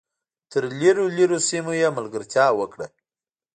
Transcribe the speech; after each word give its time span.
تر 0.51 0.63
لرو 0.79 1.05
لرو 1.17 1.37
سیمو 1.49 1.73
یې 1.81 1.87
ملګرتیا 1.97 2.45
وکړه. 2.59 2.87